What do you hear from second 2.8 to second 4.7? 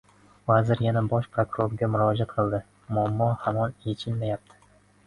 muammo hamon yechilmayapti